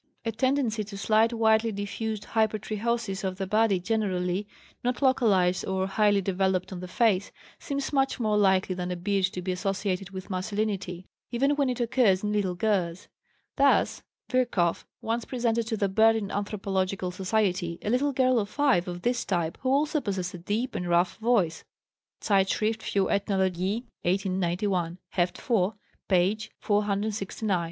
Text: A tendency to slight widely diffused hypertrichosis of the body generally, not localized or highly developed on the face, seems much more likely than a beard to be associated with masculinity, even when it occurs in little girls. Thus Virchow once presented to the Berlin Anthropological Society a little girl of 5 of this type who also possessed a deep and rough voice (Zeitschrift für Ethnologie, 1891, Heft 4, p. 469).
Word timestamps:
A 0.25 0.31
tendency 0.31 0.83
to 0.85 0.97
slight 0.97 1.31
widely 1.31 1.71
diffused 1.71 2.23
hypertrichosis 2.29 3.23
of 3.23 3.37
the 3.37 3.45
body 3.45 3.79
generally, 3.79 4.47
not 4.83 4.99
localized 5.03 5.63
or 5.67 5.85
highly 5.85 6.21
developed 6.23 6.73
on 6.73 6.79
the 6.79 6.87
face, 6.87 7.31
seems 7.59 7.93
much 7.93 8.19
more 8.19 8.35
likely 8.35 8.73
than 8.73 8.89
a 8.89 8.95
beard 8.95 9.25
to 9.25 9.43
be 9.43 9.51
associated 9.51 10.09
with 10.09 10.27
masculinity, 10.31 11.05
even 11.29 11.51
when 11.55 11.69
it 11.69 11.79
occurs 11.79 12.23
in 12.23 12.31
little 12.33 12.55
girls. 12.55 13.09
Thus 13.57 14.01
Virchow 14.27 14.73
once 15.01 15.23
presented 15.23 15.67
to 15.67 15.77
the 15.77 15.87
Berlin 15.87 16.31
Anthropological 16.31 17.11
Society 17.11 17.77
a 17.83 17.91
little 17.91 18.11
girl 18.11 18.39
of 18.39 18.49
5 18.49 18.87
of 18.87 19.03
this 19.03 19.23
type 19.23 19.59
who 19.61 19.69
also 19.69 20.01
possessed 20.01 20.33
a 20.33 20.39
deep 20.39 20.73
and 20.73 20.89
rough 20.89 21.17
voice 21.17 21.63
(Zeitschrift 22.21 22.81
für 22.81 23.07
Ethnologie, 23.11 23.85
1891, 24.01 24.97
Heft 25.11 25.37
4, 25.37 25.75
p. 26.09 26.37
469). 26.57 27.59